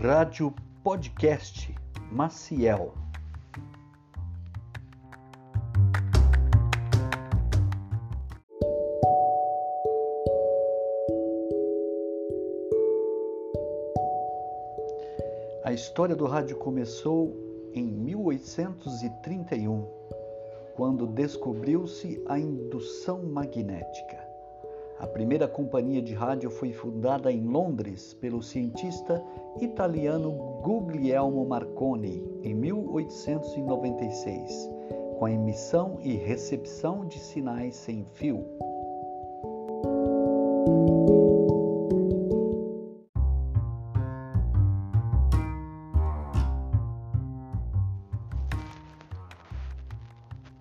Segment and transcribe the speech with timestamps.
[0.00, 1.74] Rádio Podcast
[2.12, 2.94] Maciel.
[15.64, 17.34] A história do rádio começou
[17.74, 19.84] em 1831,
[20.76, 24.17] quando descobriu-se a indução magnética.
[24.98, 29.24] A primeira companhia de rádio foi fundada em Londres pelo cientista
[29.60, 34.68] italiano Guglielmo Marconi em 1896,
[35.16, 38.44] com a emissão e recepção de sinais sem fio.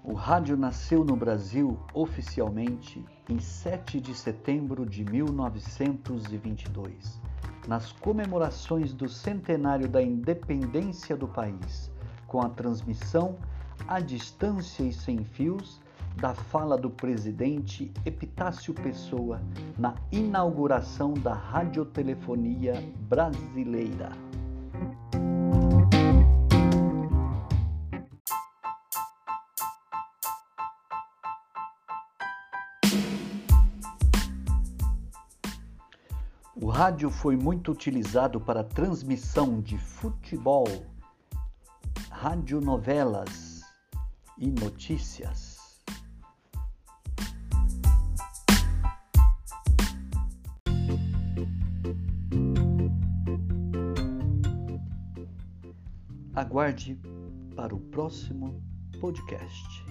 [0.07, 7.19] O rádio nasceu no Brasil oficialmente em 7 de setembro de 1922,
[7.67, 11.91] nas comemorações do centenário da independência do país,
[12.25, 13.37] com a transmissão
[13.85, 15.81] à distância e sem fios
[16.15, 19.41] da fala do presidente Epitácio Pessoa
[19.77, 24.13] na inauguração da radiotelefonia brasileira.
[36.59, 40.65] O rádio foi muito utilizado para transmissão de futebol,
[42.09, 43.61] radionovelas
[44.39, 45.55] e notícias.
[56.33, 56.99] Aguarde
[57.55, 58.63] para o próximo
[58.99, 59.85] podcast.